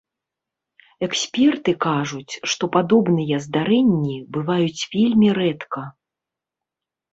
[1.07, 5.81] Эксперты кажуць, што падобныя здарэнні бываюць вельмі рэдка.